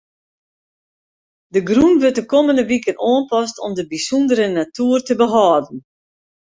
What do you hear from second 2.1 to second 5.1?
de kommende wiken oanpast om de bysûndere natuer